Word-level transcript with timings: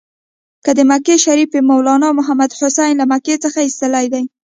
چې 0.63 0.71
د 0.77 0.79
مکې 0.89 1.15
شریف 1.25 1.51
مولنا 1.69 2.09
محمودحسن 2.17 2.89
له 2.99 3.05
مکې 3.11 3.35
څخه 3.43 3.57
ایستلی 3.61 4.05
دی. 4.13 4.23